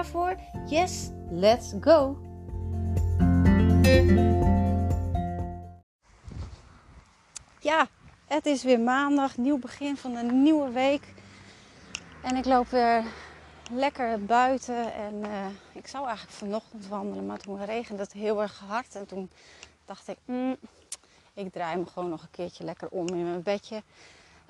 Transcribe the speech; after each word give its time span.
voor? 0.00 0.36
Yes, 0.66 1.10
let's 1.30 1.74
go! 1.80 2.16
Ja, 7.58 7.86
het 8.26 8.46
is 8.46 8.62
weer 8.62 8.80
maandag, 8.80 9.36
nieuw 9.36 9.58
begin 9.58 9.96
van 9.96 10.16
een 10.16 10.42
nieuwe 10.42 10.70
week. 10.70 11.14
En 12.22 12.36
ik 12.36 12.44
loop 12.44 12.68
weer 12.68 13.04
lekker 13.70 14.24
buiten. 14.24 14.92
En 14.94 15.14
uh, 15.14 15.46
ik 15.72 15.86
zou 15.86 16.06
eigenlijk 16.06 16.36
vanochtend 16.36 16.86
wandelen, 16.86 17.26
maar 17.26 17.38
toen 17.38 17.64
regende 17.64 18.02
het 18.02 18.12
heel 18.12 18.42
erg 18.42 18.58
hard. 18.58 18.94
En 18.94 19.06
toen 19.06 19.30
dacht 19.84 20.08
ik, 20.08 20.16
mm, 20.24 20.56
ik 21.34 21.52
draai 21.52 21.76
me 21.76 21.86
gewoon 21.86 22.08
nog 22.08 22.22
een 22.22 22.30
keertje 22.30 22.64
lekker 22.64 22.88
om 22.88 23.08
in 23.08 23.24
mijn 23.24 23.42
bedje. 23.42 23.82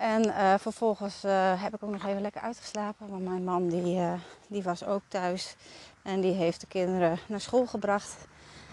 En 0.03 0.27
uh, 0.27 0.55
vervolgens 0.58 1.25
uh, 1.25 1.62
heb 1.62 1.75
ik 1.75 1.83
ook 1.83 1.91
nog 1.91 2.06
even 2.06 2.20
lekker 2.20 2.41
uitgeslapen. 2.41 3.08
Want 3.08 3.25
mijn 3.25 3.45
man 3.45 3.69
die, 3.69 4.00
die 4.48 4.62
was 4.62 4.84
ook 4.84 5.03
thuis. 5.08 5.56
En 6.03 6.20
die 6.20 6.33
heeft 6.33 6.61
de 6.61 6.67
kinderen 6.67 7.19
naar 7.27 7.41
school 7.41 7.67
gebracht. 7.67 8.17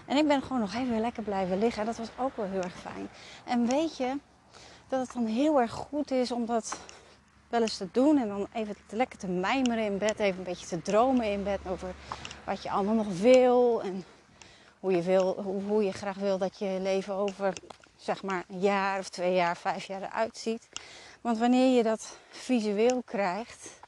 En 0.06 0.16
ik 0.16 0.26
ben 0.28 0.42
gewoon 0.42 0.60
nog 0.60 0.74
even 0.74 1.00
lekker 1.00 1.22
blijven 1.22 1.58
liggen. 1.58 1.80
En 1.80 1.86
dat 1.86 1.96
was 1.96 2.08
ook 2.18 2.36
wel 2.36 2.46
heel 2.46 2.62
erg 2.62 2.78
fijn. 2.78 3.08
En 3.44 3.66
weet 3.66 3.96
je, 3.96 4.18
dat 4.88 5.00
het 5.00 5.12
dan 5.12 5.26
heel 5.26 5.60
erg 5.60 5.72
goed 5.72 6.10
is 6.10 6.32
om 6.32 6.46
dat 6.46 6.78
wel 7.48 7.60
eens 7.60 7.76
te 7.76 7.88
doen. 7.92 8.18
En 8.18 8.28
dan 8.28 8.46
even 8.52 8.76
lekker 8.90 9.18
te 9.18 9.28
mijmeren 9.28 9.84
in 9.84 9.98
bed. 9.98 10.18
Even 10.18 10.38
een 10.38 10.44
beetje 10.44 10.66
te 10.66 10.82
dromen 10.82 11.32
in 11.32 11.42
bed 11.42 11.60
over 11.68 11.94
wat 12.44 12.62
je 12.62 12.70
allemaal 12.70 12.94
nog 12.94 13.18
wil. 13.20 13.82
En 13.82 14.04
hoe 14.80 14.92
je, 14.92 15.02
wil, 15.02 15.42
hoe 15.42 15.84
je 15.84 15.92
graag 15.92 16.16
wil 16.16 16.38
dat 16.38 16.58
je 16.58 16.78
leven 16.82 17.14
over 17.14 17.52
zeg 17.96 18.22
maar 18.22 18.44
een 18.48 18.60
jaar 18.60 18.98
of 18.98 19.08
twee 19.08 19.34
jaar, 19.34 19.56
vijf 19.56 19.84
jaar 19.84 20.02
eruit 20.02 20.36
ziet. 20.36 20.68
Want 21.20 21.38
wanneer 21.38 21.76
je 21.76 21.82
dat 21.82 22.16
visueel 22.28 23.02
krijgt, 23.04 23.80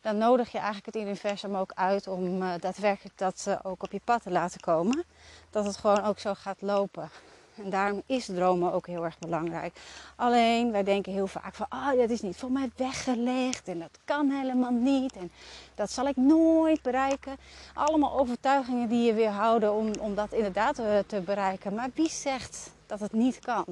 dan 0.00 0.18
nodig 0.18 0.52
je 0.52 0.58
eigenlijk 0.58 0.86
het 0.86 1.04
universum 1.04 1.56
ook 1.56 1.72
uit 1.74 2.08
om 2.08 2.42
uh, 2.42 2.52
daadwerkelijk 2.60 3.18
dat 3.18 3.44
uh, 3.48 3.58
ook 3.62 3.82
op 3.82 3.92
je 3.92 4.00
pad 4.04 4.22
te 4.22 4.30
laten 4.30 4.60
komen. 4.60 5.04
Dat 5.50 5.64
het 5.64 5.76
gewoon 5.76 6.04
ook 6.04 6.18
zo 6.18 6.34
gaat 6.34 6.60
lopen. 6.60 7.10
En 7.56 7.70
daarom 7.70 8.02
is 8.06 8.24
dromen 8.24 8.72
ook 8.72 8.86
heel 8.86 9.04
erg 9.04 9.18
belangrijk. 9.18 9.76
Alleen, 10.16 10.72
wij 10.72 10.82
denken 10.82 11.12
heel 11.12 11.26
vaak 11.26 11.54
van, 11.54 11.66
oh, 11.70 11.92
dat 11.96 12.10
is 12.10 12.20
niet 12.20 12.36
voor 12.36 12.50
mij 12.50 12.70
weggelegd 12.76 13.68
en 13.68 13.78
dat 13.78 13.98
kan 14.04 14.30
helemaal 14.30 14.70
niet 14.70 15.12
en 15.12 15.30
dat 15.74 15.90
zal 15.90 16.06
ik 16.06 16.16
nooit 16.16 16.82
bereiken. 16.82 17.36
Allemaal 17.74 18.18
overtuigingen 18.18 18.88
die 18.88 19.06
je 19.06 19.14
weerhouden 19.14 19.72
om, 19.72 19.90
om 19.98 20.14
dat 20.14 20.32
inderdaad 20.32 20.74
te, 20.74 21.04
te 21.06 21.20
bereiken. 21.20 21.74
Maar 21.74 21.90
wie 21.94 22.10
zegt 22.10 22.70
dat 22.86 23.00
het 23.00 23.12
niet 23.12 23.38
kan? 23.38 23.64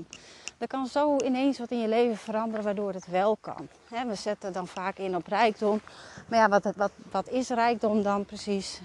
Er 0.61 0.67
kan 0.67 0.87
zo 0.87 1.17
ineens 1.17 1.59
wat 1.59 1.71
in 1.71 1.81
je 1.81 1.89
leven 1.89 2.17
veranderen 2.17 2.65
waardoor 2.65 2.93
het 2.93 3.07
wel 3.07 3.37
kan. 3.41 3.69
we 3.89 4.15
zetten 4.15 4.53
dan 4.53 4.67
vaak 4.67 4.99
in 4.99 5.17
op 5.17 5.27
rijkdom. 5.27 5.81
Maar 6.29 6.39
ja, 6.39 6.49
wat, 6.49 6.73
wat, 6.77 6.91
wat 7.11 7.29
is 7.29 7.49
rijkdom 7.49 8.03
dan 8.03 8.25
precies? 8.25 8.81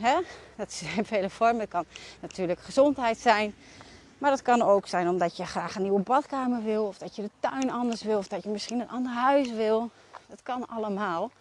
Dat 0.55 0.67
is 0.67 0.81
in 0.97 1.05
vele 1.05 1.29
vormen. 1.29 1.59
Het 1.59 1.69
kan 1.69 1.85
natuurlijk 2.19 2.59
gezondheid 2.59 3.17
zijn. 3.17 3.55
Maar 4.17 4.29
dat 4.29 4.41
kan 4.41 4.61
ook 4.61 4.87
zijn 4.87 5.07
omdat 5.07 5.37
je 5.37 5.45
graag 5.45 5.75
een 5.75 5.81
nieuwe 5.81 6.01
badkamer 6.01 6.63
wil, 6.63 6.85
of 6.85 6.97
dat 6.97 7.15
je 7.15 7.21
de 7.21 7.29
tuin 7.39 7.71
anders 7.71 8.03
wil, 8.03 8.17
of 8.17 8.27
dat 8.27 8.43
je 8.43 8.49
misschien 8.49 8.79
een 8.79 8.89
ander 8.89 9.11
huis 9.11 9.51
wil. 9.51 9.89
Dat 10.27 10.43
kan 10.43 10.67
allemaal. 10.67 11.31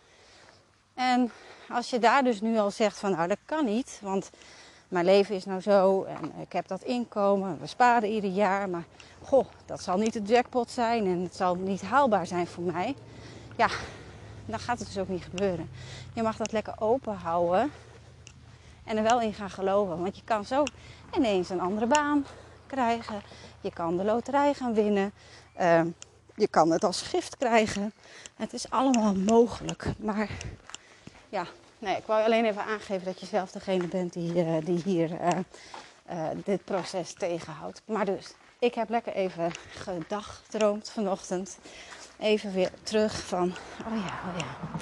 En 0.95 1.33
als 1.69 1.91
je 1.91 1.99
daar 1.99 2.25
dus 2.25 2.41
nu 2.41 2.59
al 2.59 2.71
zegt 2.71 2.99
van 2.99 3.11
nou 3.11 3.29
dat 3.29 3.39
kan 3.45 3.65
niet, 3.65 3.99
want 4.03 4.31
mijn 4.89 5.05
leven 5.05 5.35
is 5.35 5.45
nou 5.45 5.61
zo 5.61 6.03
en 6.03 6.33
ik 6.41 6.53
heb 6.53 6.69
dat 6.69 6.83
inkomen, 6.83 7.61
we 7.61 7.67
sparen 7.67 8.09
ieder 8.09 8.31
jaar, 8.31 8.69
maar 8.69 8.85
goh, 9.23 9.47
dat 9.67 9.83
zal 9.83 9.97
niet 9.97 10.13
de 10.13 10.23
jackpot 10.23 10.71
zijn 10.71 11.07
en 11.07 11.23
het 11.23 11.37
zal 11.37 11.55
niet 11.55 11.83
haalbaar 11.83 12.27
zijn 12.27 12.47
voor 12.47 12.65
mij. 12.65 12.95
Ja, 13.57 13.69
dan 14.47 14.59
gaat 14.59 14.79
het 14.79 14.89
dus 14.89 14.99
ook 14.99 15.09
niet 15.09 15.25
gebeuren. 15.25 15.71
Je 16.15 16.23
mag 16.23 16.37
dat 16.37 16.53
lekker 16.53 16.75
open 16.79 17.15
houden 17.15 17.71
en 18.85 18.97
er 18.97 19.03
wel 19.03 19.21
in 19.21 19.35
gaan 19.35 19.51
geloven, 19.51 19.99
want 19.99 20.17
je 20.17 20.25
kan 20.25 20.45
zo 20.45 20.65
ineens 21.17 21.51
een 21.51 21.61
andere 21.61 21.87
baan, 21.87 22.27
krijgen. 22.67 23.23
Je 23.61 23.73
kan 23.73 23.97
de 23.97 24.05
loterij 24.05 24.55
gaan 24.55 24.75
winnen. 24.75 25.13
Uh, 25.61 25.81
je 26.35 26.49
kan 26.49 26.71
het 26.71 26.85
als 26.85 27.03
gift 27.03 27.37
krijgen. 27.37 27.93
Het 28.37 28.53
is 28.53 28.71
allemaal 28.71 29.15
mogelijk. 29.15 29.93
Maar 29.99 30.31
ja, 31.29 31.47
nee, 31.85 31.97
ik 31.97 32.07
wou 32.07 32.25
alleen 32.25 32.45
even 32.45 32.65
aangeven 32.65 33.05
dat 33.05 33.21
je 33.21 33.27
zelf 33.27 33.51
degene 33.51 33.87
bent 33.87 34.13
die, 34.13 34.35
uh, 34.35 34.65
die 34.65 34.83
hier 34.85 35.11
uh, 35.11 36.29
dit 36.45 36.65
proces 36.65 37.13
tegenhoudt. 37.13 37.83
Maar 37.85 38.05
dus, 38.05 38.35
ik 38.59 38.75
heb 38.75 38.89
lekker 38.89 39.13
even 39.13 39.53
gedagdroomd 39.71 40.91
vanochtend. 40.91 41.59
Even 42.19 42.53
weer 42.53 42.71
terug 42.83 43.13
van, 43.27 43.55
oh 43.87 43.97
ja, 44.07 44.21
oh 44.29 44.39
ja. 44.39 44.79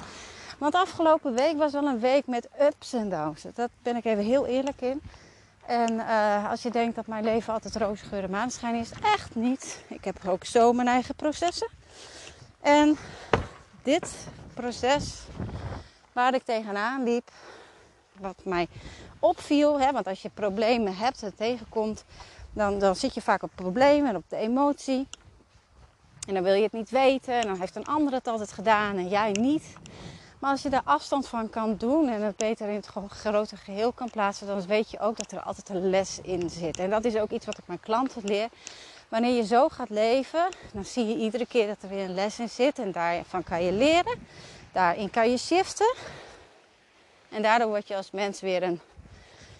Want 0.57 0.75
afgelopen 0.75 1.33
week 1.33 1.57
was 1.57 1.71
wel 1.71 1.85
een 1.85 1.99
week 1.99 2.27
met 2.27 2.49
ups 2.61 2.93
en 2.93 3.09
downs. 3.09 3.41
Dat 3.53 3.69
ben 3.81 3.95
ik 3.95 4.05
even 4.05 4.23
heel 4.23 4.45
eerlijk 4.45 4.81
in. 4.81 5.01
En 5.65 5.99
als 6.49 6.61
je 6.61 6.69
denkt 6.69 6.95
dat 6.95 7.07
mijn 7.07 7.23
leven 7.23 7.53
altijd 7.53 7.75
roze 7.75 8.05
geur 8.05 8.23
en 8.23 8.29
maanschijn 8.29 8.75
is, 8.75 8.91
echt 9.03 9.35
niet. 9.35 9.83
Ik 9.87 10.05
heb 10.05 10.17
ook 10.27 10.45
zo 10.45 10.73
mijn 10.73 10.87
eigen 10.87 11.15
processen. 11.15 11.69
En 12.61 12.97
dit 13.83 14.27
proces 14.53 15.21
waar 16.13 16.33
ik 16.33 16.43
tegenaan 16.43 17.03
liep, 17.03 17.31
wat 18.19 18.41
mij 18.43 18.67
opviel, 19.19 19.79
hè, 19.79 19.91
want 19.91 20.07
als 20.07 20.21
je 20.21 20.29
problemen 20.29 20.95
hebt 20.95 21.23
en 21.23 21.35
tegenkomt, 21.35 22.05
dan, 22.51 22.79
dan 22.79 22.95
zit 22.95 23.13
je 23.13 23.21
vaak 23.21 23.43
op 23.43 23.51
problemen 23.55 24.09
en 24.09 24.15
op 24.15 24.23
de 24.27 24.35
emotie. 24.35 25.07
En 26.27 26.33
dan 26.33 26.43
wil 26.43 26.53
je 26.53 26.63
het 26.63 26.71
niet 26.71 26.89
weten 26.89 27.33
en 27.33 27.47
dan 27.47 27.59
heeft 27.59 27.75
een 27.75 27.85
ander 27.85 28.13
het 28.13 28.27
altijd 28.27 28.51
gedaan 28.51 28.97
en 28.97 29.07
jij 29.07 29.31
niet. 29.31 29.73
Maar 30.39 30.51
als 30.51 30.61
je 30.61 30.69
daar 30.69 30.81
afstand 30.83 31.27
van 31.27 31.49
kan 31.49 31.75
doen 31.77 32.09
en 32.09 32.21
het 32.21 32.37
beter 32.37 32.67
in 32.67 32.75
het 32.75 32.89
grote 33.09 33.57
geheel 33.57 33.91
kan 33.91 34.09
plaatsen, 34.09 34.47
dan 34.47 34.65
weet 34.65 34.91
je 34.91 34.99
ook 34.99 35.17
dat 35.17 35.31
er 35.31 35.39
altijd 35.39 35.69
een 35.69 35.89
les 35.89 36.19
in 36.21 36.49
zit. 36.49 36.79
En 36.79 36.89
dat 36.89 37.05
is 37.05 37.15
ook 37.15 37.29
iets 37.29 37.45
wat 37.45 37.57
ik 37.57 37.67
mijn 37.67 37.79
klanten 37.79 38.21
leer. 38.25 38.49
Wanneer 39.09 39.35
je 39.35 39.45
zo 39.45 39.69
gaat 39.69 39.89
leven, 39.89 40.47
dan 40.73 40.85
zie 40.85 41.07
je 41.07 41.15
iedere 41.15 41.45
keer 41.45 41.67
dat 41.67 41.77
er 41.81 41.89
weer 41.89 42.03
een 42.03 42.13
les 42.13 42.39
in 42.39 42.49
zit. 42.49 42.79
En 42.79 42.91
daarvan 42.91 43.43
kan 43.43 43.63
je 43.63 43.71
leren. 43.71 44.27
Daarin 44.73 45.09
kan 45.09 45.29
je 45.29 45.37
shiften. 45.37 45.95
En 47.29 47.41
daardoor 47.41 47.67
word 47.67 47.87
je 47.87 47.95
als 47.95 48.11
mens 48.11 48.41
weer 48.41 48.63
een, 48.63 48.79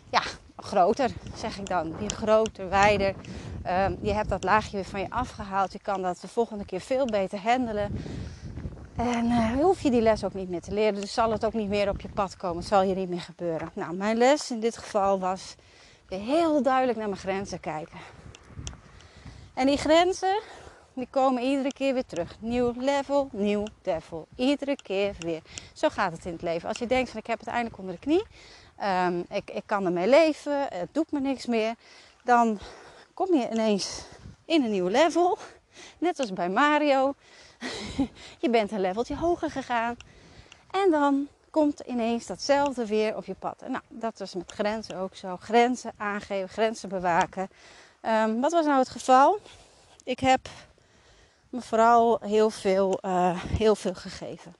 ja, 0.10 0.22
groter, 0.58 1.10
zeg 1.36 1.58
ik 1.58 1.68
dan. 1.68 1.98
Weer 1.98 2.10
groter, 2.10 2.70
wijder. 2.70 3.16
Um, 3.68 3.98
je 4.02 4.14
hebt 4.14 4.30
dat 4.30 4.44
laagje 4.44 4.76
weer 4.76 4.86
van 4.86 5.00
je 5.00 5.10
afgehaald. 5.10 5.72
Je 5.72 5.80
kan 5.80 6.02
dat 6.02 6.22
de 6.22 6.28
volgende 6.28 6.66
keer 6.66 6.82
veel 6.82 7.06
beter 7.06 7.40
handelen. 7.40 8.04
En 8.96 9.26
uh, 9.26 9.52
hoef 9.52 9.82
je 9.82 9.92
die 9.92 10.02
les 10.02 10.24
ook 10.24 10.34
niet 10.34 10.50
meer 10.50 10.62
te 10.62 10.74
leren. 10.74 11.02
Dus 11.02 11.14
zal 11.14 11.32
het 11.32 11.46
ook 11.46 11.54
niet 11.54 11.70
meer 11.70 11.90
op 11.90 12.02
je 12.02 12.10
pad 12.10 12.38
komen. 12.38 12.58
Het 12.58 12.68
zal 12.68 12.84
je 12.84 12.96
niet 12.96 13.10
meer 13.10 13.22
gebeuren. 13.22 13.72
Nou, 13.74 13.96
mijn 13.96 14.18
les 14.18 14.52
in 14.52 14.60
dit 14.60 14.78
geval 14.78 15.20
was 15.20 15.56
weer 16.08 16.20
heel 16.20 16.62
duidelijk 16.64 16.98
naar 16.98 17.08
mijn 17.08 17.20
grenzen 17.20 17.60
kijken. 17.60 17.98
En 19.54 19.68
die 19.68 19.78
grenzen, 19.78 20.40
die 20.94 21.08
komen 21.10 21.44
iedere 21.44 21.74
keer 21.74 21.94
weer 21.94 22.06
terug. 22.06 22.36
Nieuw 22.40 22.74
level, 22.78 23.30
nieuw 23.32 23.66
devil. 23.82 24.28
Iedere 24.36 24.76
keer 24.76 25.16
weer. 25.20 25.42
Zo 25.74 25.90
gaat 25.90 26.12
het 26.12 26.26
in 26.26 26.32
het 26.32 26.42
leven. 26.42 26.68
Als 26.68 26.78
je 26.78 26.88
denkt 26.88 27.10
van 27.10 27.20
ik 27.20 27.28
heb 27.28 27.40
het 27.40 27.48
eindelijk 27.48 27.78
onder 27.78 27.94
de 27.94 28.00
knie. 28.00 28.26
Um, 29.08 29.26
ik, 29.30 29.52
ik 29.52 29.64
kan 29.66 29.86
ermee 29.86 30.08
leven. 30.08 30.68
Het 30.70 30.90
doet 30.92 31.12
me 31.12 31.20
niks 31.20 31.46
meer. 31.46 31.76
Dan 32.24 32.60
kom 33.14 33.36
je 33.36 33.50
ineens 33.52 34.06
in 34.46 34.64
een 34.64 34.72
nieuw 34.72 34.88
level. 34.88 35.38
Net 35.98 36.20
als 36.20 36.34
bij 36.34 36.50
Mario. 36.50 37.14
je 38.44 38.50
bent 38.50 38.72
een 38.72 38.82
leveltje 38.82 39.16
hoger 39.16 39.52
gegaan. 39.52 39.98
En 40.72 40.92
dan 40.92 41.28
komt 41.50 41.80
ineens 41.80 42.26
datzelfde 42.26 42.86
weer 42.86 43.16
op 43.16 43.26
je 43.26 43.36
pad. 43.40 43.64
Nou, 43.68 43.84
dat 43.88 44.20
was 44.20 44.34
met 44.34 44.52
grenzen 44.52 44.98
ook 44.98 45.16
zo. 45.16 45.38
Grenzen 45.38 45.92
aangeven, 45.98 46.50
grenzen 46.50 46.90
bewaken. 46.90 47.50
Um, 48.02 48.42
wat 48.42 48.52
was 48.52 48.66
nou 48.66 48.80
het 48.80 48.90
geval? 48.90 49.40
Ik 50.04 50.20
heb 50.20 50.50
me 51.54 51.62
vooral 51.62 52.20
heel 52.22 52.50
veel, 52.50 53.00
uh, 53.02 53.44
heel 53.44 53.76
veel 53.76 53.94
gegeven. 53.94 54.56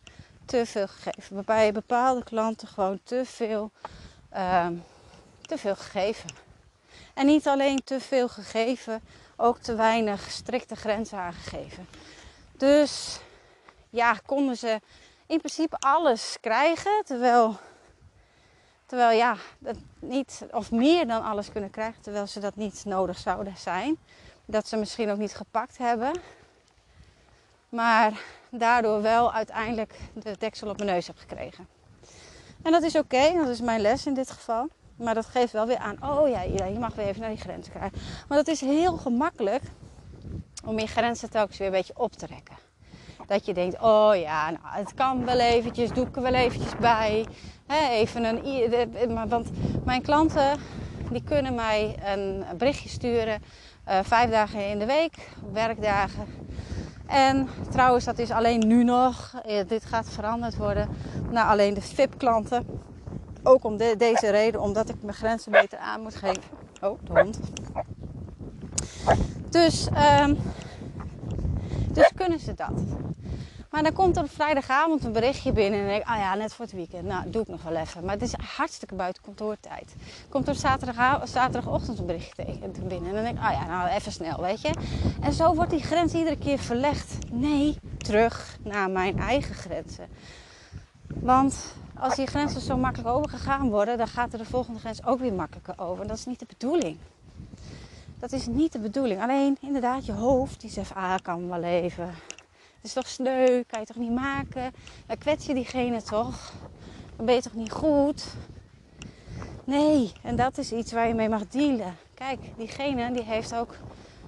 Te 0.46 0.66
veel 0.66 0.88
gegeven. 0.88 1.36
Waarbij 1.36 1.72
bepaalde 1.72 2.24
klanten 2.24 2.68
gewoon 2.68 3.00
te 3.04 3.26
veel, 3.26 3.72
uh, 4.34 4.68
te 5.42 5.58
veel 5.58 5.76
gegeven. 5.76 6.30
En 7.14 7.26
niet 7.26 7.48
alleen 7.48 7.84
te 7.84 8.00
veel 8.00 8.28
gegeven 8.28 9.02
ook 9.36 9.58
te 9.58 9.76
weinig 9.76 10.32
strikte 10.32 10.76
grenzen 10.76 11.18
aangegeven. 11.18 11.88
Dus 12.58 13.20
ja, 13.90 14.14
konden 14.26 14.58
ze 14.58 14.82
in 15.26 15.38
principe 15.38 15.78
alles 15.80 16.38
krijgen, 16.42 17.04
terwijl, 17.06 17.58
terwijl 18.86 19.18
ja, 19.18 19.36
dat 19.60 19.78
niet, 20.00 20.46
of 20.52 20.72
meer 20.72 21.08
dan 21.08 21.24
alles 21.24 21.52
kunnen 21.52 21.70
krijgen, 21.70 22.02
terwijl 22.02 22.28
ze 22.28 22.40
dat 22.40 22.56
niet 22.56 22.86
nodig 22.86 23.18
zouden 23.18 23.58
zijn. 23.58 23.98
Dat 24.46 24.68
ze 24.68 24.78
misschien 24.78 25.10
ook 25.10 25.18
niet 25.18 25.36
gepakt 25.36 25.78
hebben. 25.78 26.12
Maar 27.74 28.22
daardoor 28.50 29.02
wel 29.02 29.34
uiteindelijk 29.34 29.96
de 30.14 30.36
deksel 30.40 30.70
op 30.70 30.78
mijn 30.78 30.90
neus 30.90 31.08
heb 31.08 31.18
gekregen. 31.18 31.68
En 32.64 32.72
dat 32.72 32.84
is 32.84 32.96
oké, 32.96 33.34
dat 33.34 33.48
is 33.48 33.62
mijn 33.62 33.82
les 33.82 34.06
in 34.06 34.14
dit 34.14 34.32
geval. 34.32 34.68
Maar 34.96 35.14
dat 35.14 35.26
geeft 35.26 35.52
wel 35.52 35.66
weer 35.66 35.78
aan, 35.78 35.98
oh 36.04 36.30
ja, 36.30 36.42
je 36.42 36.80
mag 36.80 36.96
weer 36.96 37.06
even 37.06 37.22
naar 37.22 37.30
die 37.30 37.40
grens 37.40 37.70
krijgen. 37.70 38.00
Maar 38.28 38.38
dat 38.38 38.48
is 38.48 38.62
heel 38.62 38.98
gemakkelijk 38.98 39.64
om 40.66 40.80
je 40.80 40.88
grenzen 40.88 41.30
telkens 41.30 41.58
weer 41.58 41.68
een 41.68 41.74
beetje 41.74 41.98
op 41.98 42.12
te 42.12 42.26
rekken. 42.26 42.56
Dat 43.28 43.46
je 43.46 43.54
denkt, 43.54 43.82
oh 43.82 44.16
ja, 44.16 44.50
nou, 44.50 44.66
het 44.66 44.94
kan 44.94 45.26
wel 45.26 45.40
eventjes, 45.40 45.90
doe 45.90 46.08
ik 46.08 46.16
er 46.16 46.22
wel 46.22 46.34
eventjes 46.34 46.78
bij. 46.78 47.26
even 47.90 48.24
een, 48.24 49.30
want 49.30 49.50
mijn 49.86 50.02
klanten 50.02 50.60
die 51.12 51.24
kunnen 51.24 51.56
mij 51.56 51.96
een 52.06 52.46
berichtje 52.58 52.90
sturen. 52.90 53.42
Uh, 53.90 54.00
vijf 54.04 54.30
dagen 54.30 54.70
in 54.70 54.80
de 54.80 54.86
week, 54.86 55.14
werkdagen. 55.52 56.43
En 57.14 57.48
trouwens, 57.70 58.06
dat 58.06 58.20
is 58.20 58.32
alleen 58.32 58.68
nu 58.68 58.84
nog. 58.84 59.34
Dit 59.68 59.86
gaat 59.86 60.10
veranderd 60.10 60.58
worden 60.58 60.90
naar 61.30 61.46
alleen 61.46 61.74
de 61.74 61.82
VIP-klanten. 61.82 62.66
Ook 63.44 63.64
om 63.64 63.78
deze 63.78 64.30
reden, 64.30 64.62
omdat 64.62 64.90
ik 64.90 64.96
mijn 65.02 65.16
grenzen 65.16 65.52
beter 65.52 65.78
aan 65.78 66.02
moet 66.02 66.16
geven. 66.16 66.44
Oh, 66.82 67.00
de 67.04 67.20
hond. 67.20 67.40
Dus, 69.50 69.88
um, 70.22 70.38
dus 71.92 72.12
kunnen 72.16 72.40
ze 72.40 72.54
dat. 72.54 72.82
Maar 73.74 73.84
dan 73.84 73.94
komt 73.94 74.18
er 74.18 74.24
op 74.24 74.32
vrijdagavond 74.32 75.04
een 75.04 75.12
berichtje 75.12 75.52
binnen 75.52 75.80
en 75.80 75.86
denk 75.86 76.02
ik, 76.02 76.08
ah 76.08 76.18
ja, 76.18 76.36
net 76.36 76.54
voor 76.54 76.66
het 76.66 76.74
weekend. 76.74 77.04
Nou, 77.04 77.30
doe 77.30 77.42
ik 77.42 77.48
nog 77.48 77.64
wel 77.64 77.76
even. 77.76 78.04
Maar 78.06 78.14
het 78.14 78.22
is 78.22 78.34
hartstikke 78.34 78.96
buiten 78.96 79.24
kantoortijd. 79.24 79.96
Komt 80.30 80.48
er 80.48 80.56
zaterdag, 80.56 81.28
zaterdagochtend 81.28 82.00
een 82.00 82.06
berichtje 82.06 82.44
binnen 82.88 83.10
en 83.10 83.14
dan 83.14 83.24
denk 83.24 83.38
ik, 83.38 83.44
ah 83.44 83.52
ja, 83.52 83.66
nou 83.66 83.90
even 83.90 84.12
snel, 84.12 84.42
weet 84.42 84.62
je. 84.62 84.74
En 85.22 85.34
zo 85.34 85.56
wordt 85.56 85.72
die 85.72 85.84
grens 85.84 86.14
iedere 86.14 86.38
keer 86.38 86.60
verlegd. 86.60 87.18
Nee, 87.32 87.78
terug 87.98 88.58
naar 88.64 88.90
mijn 88.90 89.20
eigen 89.20 89.56
grenzen. 89.56 90.08
Want 91.08 91.74
als 92.00 92.16
die 92.16 92.28
grenzen 92.28 92.62
zo 92.62 92.78
makkelijk 92.78 93.10
overgegaan 93.10 93.70
worden, 93.70 93.98
dan 93.98 94.08
gaat 94.08 94.34
er 94.34 94.40
de 94.40 94.46
volgende 94.46 94.80
grens 94.80 95.06
ook 95.06 95.20
weer 95.20 95.34
makkelijker 95.34 95.74
over. 95.78 96.08
Dat 96.08 96.18
is 96.18 96.26
niet 96.26 96.40
de 96.40 96.46
bedoeling. 96.48 96.98
Dat 98.20 98.32
is 98.32 98.48
niet 98.48 98.72
de 98.72 98.80
bedoeling. 98.80 99.22
Alleen 99.22 99.58
inderdaad, 99.62 100.06
je 100.06 100.14
hoofd 100.14 100.62
die 100.62 100.70
zegt, 100.70 100.96
ah, 100.96 101.16
kan 101.22 101.50
wel 101.50 101.64
even. 101.64 102.14
Is 102.84 102.94
toch 102.94 103.08
sneu, 103.08 103.64
kan 103.68 103.80
je 103.80 103.86
toch 103.86 103.98
niet 103.98 104.12
maken? 104.12 104.74
Dan 105.08 105.18
kwets 105.18 105.46
je 105.46 105.54
diegene 105.54 106.02
toch? 106.02 106.54
Dan 107.16 107.26
ben 107.26 107.36
je 107.36 107.42
toch 107.42 107.54
niet 107.54 107.72
goed? 107.72 108.26
Nee, 109.64 110.12
en 110.22 110.36
dat 110.36 110.58
is 110.58 110.72
iets 110.72 110.92
waar 110.92 111.08
je 111.08 111.14
mee 111.14 111.30
mag 111.30 111.48
dealen. 111.48 111.98
Kijk, 112.14 112.40
diegene 112.58 113.12
die 113.12 113.24
heeft 113.24 113.56
ook 113.56 113.76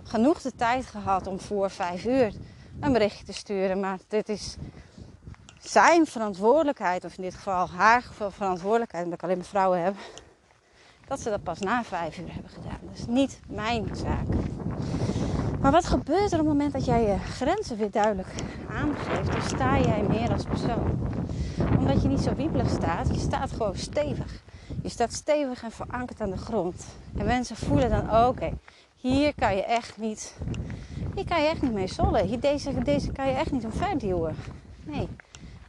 genoeg 0.03 0.41
de 0.41 0.55
tijd 0.55 0.85
gehad 0.85 1.27
om 1.27 1.39
voor 1.39 1.69
vijf 1.69 2.05
uur 2.05 2.33
een 2.79 2.91
berichtje 2.91 3.25
te 3.25 3.33
sturen. 3.33 3.79
Maar 3.79 3.99
dit 4.07 4.29
is 4.29 4.55
zijn 5.59 6.05
verantwoordelijkheid, 6.05 7.05
of 7.05 7.17
in 7.17 7.23
dit 7.23 7.35
geval 7.35 7.69
haar 7.69 8.03
verantwoordelijkheid, 8.29 9.03
omdat 9.03 9.19
ik 9.19 9.23
alleen 9.23 9.37
maar 9.37 9.45
vrouwen 9.45 9.83
heb, 9.83 9.95
dat 11.07 11.19
ze 11.19 11.29
dat 11.29 11.43
pas 11.43 11.59
na 11.59 11.83
vijf 11.83 12.17
uur 12.17 12.33
hebben 12.33 12.51
gedaan. 12.51 12.79
Dat 12.81 12.97
is 12.97 13.05
niet 13.05 13.39
mijn 13.47 13.95
zaak. 13.95 14.27
Maar 15.65 15.73
wat 15.73 15.85
gebeurt 15.85 16.31
er 16.31 16.39
op 16.39 16.45
het 16.45 16.55
moment 16.55 16.73
dat 16.73 16.85
jij 16.85 17.01
je 17.01 17.17
grenzen 17.17 17.77
weer 17.77 17.91
duidelijk 17.91 18.27
aangeeft? 18.69 19.31
Dan 19.31 19.41
sta 19.41 19.79
jij 19.79 20.03
meer 20.09 20.31
als 20.31 20.43
persoon. 20.43 21.09
Omdat 21.77 22.01
je 22.01 22.07
niet 22.07 22.19
zo 22.19 22.35
wiebelig 22.35 22.69
staat, 22.69 23.07
je 23.07 23.19
staat 23.19 23.51
gewoon 23.51 23.75
stevig. 23.75 24.43
Je 24.83 24.89
staat 24.89 25.13
stevig 25.13 25.63
en 25.63 25.71
verankerd 25.71 26.21
aan 26.21 26.29
de 26.29 26.37
grond. 26.37 26.85
En 27.17 27.25
mensen 27.25 27.55
voelen 27.55 27.89
dan, 27.89 28.25
oké, 28.25 28.53
hier 28.95 29.33
kan 29.35 29.55
je 29.55 29.63
echt 29.63 29.97
niet, 29.97 30.37
hier 31.15 31.25
kan 31.25 31.41
je 31.41 31.47
echt 31.47 31.61
niet 31.61 31.73
mee 31.73 31.87
sollen. 31.87 32.25
Hier, 32.25 32.39
deze, 32.39 32.83
deze 32.83 33.11
kan 33.11 33.27
je 33.27 33.33
echt 33.33 33.51
niet 33.51 33.65
omverduwen. 33.65 34.35
Nee, 34.83 35.07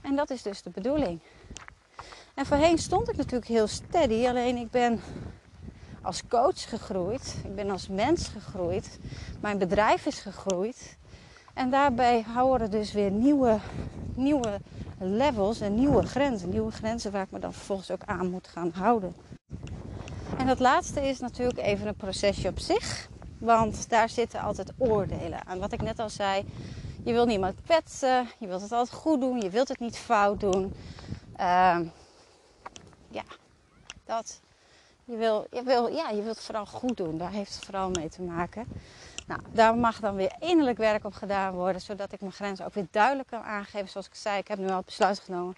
en 0.00 0.16
dat 0.16 0.30
is 0.30 0.42
dus 0.42 0.62
de 0.62 0.70
bedoeling. 0.70 1.20
En 2.34 2.46
voorheen 2.46 2.78
stond 2.78 3.08
ik 3.08 3.16
natuurlijk 3.16 3.50
heel 3.50 3.66
steady, 3.66 4.26
alleen 4.26 4.56
ik 4.56 4.70
ben 4.70 5.00
als 6.06 6.22
coach 6.28 6.68
gegroeid. 6.68 7.36
Ik 7.44 7.54
ben 7.54 7.70
als 7.70 7.88
mens 7.88 8.28
gegroeid. 8.28 8.98
Mijn 9.40 9.58
bedrijf 9.58 10.06
is 10.06 10.20
gegroeid. 10.20 10.96
En 11.54 11.70
daarbij 11.70 12.20
houden 12.20 12.70
dus 12.70 12.92
weer 12.92 13.10
nieuwe, 13.10 13.58
nieuwe 14.14 14.60
levels 14.98 15.60
en 15.60 15.74
nieuwe 15.74 16.06
grenzen. 16.06 16.48
Nieuwe 16.48 16.70
grenzen 16.70 17.12
waar 17.12 17.22
ik 17.22 17.30
me 17.30 17.38
dan 17.38 17.52
vervolgens 17.52 17.90
ook 17.90 18.02
aan 18.04 18.30
moet 18.30 18.48
gaan 18.48 18.70
houden. 18.74 19.14
En 20.38 20.46
dat 20.46 20.58
laatste 20.60 21.08
is 21.08 21.18
natuurlijk 21.18 21.58
even 21.58 21.86
een 21.86 21.96
procesje 21.96 22.48
op 22.48 22.58
zich. 22.58 23.08
Want 23.38 23.88
daar 23.88 24.08
zitten 24.08 24.40
altijd 24.40 24.72
oordelen 24.78 25.46
aan. 25.46 25.58
Wat 25.58 25.72
ik 25.72 25.82
net 25.82 25.98
al 25.98 26.10
zei, 26.10 26.44
je 27.04 27.12
wilt 27.12 27.28
niemand 27.28 27.54
kwetsen. 27.64 28.28
Je 28.38 28.46
wilt 28.46 28.62
het 28.62 28.72
altijd 28.72 28.98
goed 28.98 29.20
doen. 29.20 29.40
Je 29.40 29.50
wilt 29.50 29.68
het 29.68 29.80
niet 29.80 29.96
fout 29.96 30.40
doen. 30.40 30.74
Uh, 31.40 31.78
ja, 33.08 33.24
dat. 34.04 34.40
Je, 35.08 35.16
wil, 35.16 35.46
je, 35.50 35.62
wil, 35.62 35.88
ja, 35.88 36.08
je 36.08 36.22
wilt 36.22 36.36
het 36.36 36.44
vooral 36.44 36.66
goed 36.66 36.96
doen. 36.96 37.18
Daar 37.18 37.30
heeft 37.30 37.54
het 37.54 37.64
vooral 37.64 37.90
mee 37.90 38.08
te 38.08 38.22
maken. 38.22 38.66
Nou, 39.26 39.40
daar 39.52 39.76
mag 39.76 40.00
dan 40.00 40.16
weer 40.16 40.34
innerlijk 40.38 40.78
werk 40.78 41.04
op 41.04 41.14
gedaan 41.14 41.54
worden. 41.54 41.80
Zodat 41.80 42.12
ik 42.12 42.20
mijn 42.20 42.32
grenzen 42.32 42.66
ook 42.66 42.74
weer 42.74 42.86
duidelijk 42.90 43.28
kan 43.28 43.42
aangeven. 43.42 43.88
Zoals 43.88 44.06
ik 44.06 44.14
zei, 44.14 44.38
ik 44.38 44.48
heb 44.48 44.58
nu 44.58 44.68
al 44.68 44.76
het 44.76 44.84
besluit 44.84 45.18
genomen. 45.18 45.56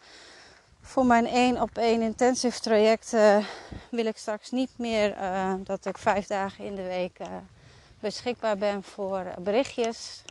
Voor 0.81 1.07
mijn 1.07 1.27
één 1.27 1.61
op 1.61 1.79
één 1.79 2.01
intensive 2.01 2.61
traject 2.61 3.13
uh, 3.13 3.45
wil 3.91 4.07
ik 4.07 4.17
straks 4.17 4.51
niet 4.51 4.71
meer 4.77 5.17
uh, 5.17 5.55
dat 5.65 5.87
ik 5.87 5.99
vijf 5.99 6.27
dagen 6.27 6.65
in 6.65 6.75
de 6.75 6.83
week 6.83 7.19
uh, 7.21 7.27
beschikbaar 8.01 8.57
ben 8.57 8.83
voor 8.83 9.25
berichtjes. 9.39 10.23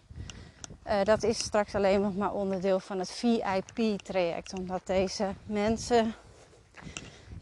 Dat 1.03 1.23
is 1.23 1.39
straks 1.39 1.75
alleen 1.75 2.01
nog 2.01 2.15
maar 2.15 2.33
onderdeel 2.33 2.79
van 2.79 2.99
het 2.99 3.11
VIP-traject. 3.11 4.53
Omdat 4.53 4.81
deze 4.85 5.33
mensen. 5.45 6.15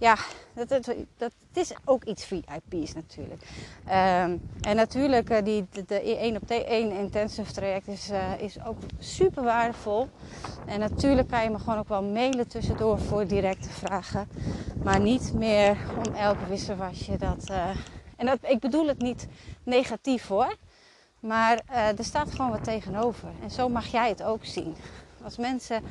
Ja, 0.05 0.17
dat, 0.53 0.69
dat, 0.69 0.85
dat, 1.17 1.31
het 1.47 1.57
is 1.57 1.73
ook 1.85 2.03
iets 2.03 2.25
VIP's 2.25 2.93
natuurlijk. 2.93 3.41
Um, 3.85 4.41
en 4.61 4.75
natuurlijk, 4.75 5.29
uh, 5.29 5.37
die, 5.43 5.65
de, 5.71 5.85
de 5.85 6.01
1 6.01 6.35
op 6.35 6.49
1 6.49 6.91
intensive 6.91 7.51
traject 7.51 7.87
is, 7.87 8.11
uh, 8.11 8.39
is 8.39 8.65
ook 8.65 8.77
super 8.99 9.43
waardevol. 9.43 10.09
En 10.65 10.79
natuurlijk 10.79 11.27
kan 11.27 11.43
je 11.43 11.49
me 11.49 11.59
gewoon 11.59 11.77
ook 11.77 11.87
wel 11.87 12.03
mailen 12.03 12.47
tussendoor 12.47 12.99
voor 12.99 13.27
directe 13.27 13.69
vragen. 13.69 14.27
Maar 14.83 14.99
niet 14.99 15.33
meer 15.33 15.77
om 16.05 16.13
elke 16.13 16.45
wisselwasje 16.47 17.17
dat. 17.17 17.49
en 18.15 18.25
dat, 18.25 18.37
ik 18.41 18.59
bedoel 18.59 18.87
het 18.87 19.01
niet 19.01 19.27
negatief 19.63 20.27
hoor. 20.27 20.55
Maar 21.19 21.61
er 21.97 22.03
staat 22.03 22.31
gewoon 22.31 22.51
wat 22.51 22.63
tegenover. 22.63 23.29
En 23.41 23.51
zo 23.51 23.69
mag 23.69 23.85
jij 23.85 24.09
het 24.09 24.23
ook 24.23 24.45
zien. 24.45 24.75
Als 25.23 25.37
mensen 25.37 25.83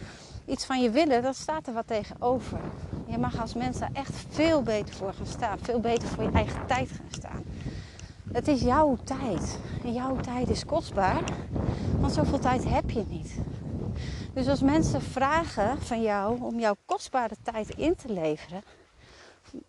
iets 0.47 0.65
van 0.65 0.83
je 0.83 0.91
willen, 0.91 1.23
dan 1.23 1.35
staat 1.35 1.67
er 1.67 1.73
wat 1.73 1.87
tegenover. 1.87 2.61
Je 3.07 3.19
mag 3.19 3.41
als 3.41 3.55
mens 3.55 3.79
daar 3.79 3.91
echt 3.93 4.13
veel 4.29 4.63
beter 4.63 4.95
voor 4.95 5.13
gaan 5.13 5.27
staan. 5.27 5.59
Veel 5.63 5.81
beter 5.81 6.09
voor 6.09 6.25
je 6.25 6.31
eigen 6.31 6.67
tijd 6.67 6.89
gaan 6.89 7.11
staan. 7.11 7.43
Het 8.33 8.49
is 8.49 8.61
jouw 8.61 8.97
tijd. 9.05 9.59
En 9.85 9.93
jouw 9.93 10.17
tijd 10.17 10.49
is 10.49 10.65
kostbaar. 10.65 11.23
Want 12.01 12.13
zoveel 12.13 12.39
tijd 12.39 12.65
heb 12.69 12.91
je 12.91 13.05
niet. 13.09 13.35
Dus 14.33 14.49
als 14.49 14.61
mensen 14.61 15.03
vragen 15.03 15.83
van 15.83 16.03
jou 16.03 16.41
om 16.41 16.59
jouw 16.59 16.77
kostbare 16.85 17.35
tijd 17.43 17.69
in 17.69 17.95
te 17.97 18.13
leveren, 18.13 18.63